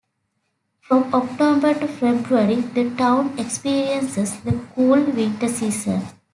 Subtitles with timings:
[0.79, 6.01] From October to February, the town experiences the cool winter season.